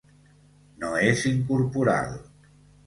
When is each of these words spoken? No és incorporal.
No 0.85 0.91
és 1.11 1.27
incorporal. 1.33 2.21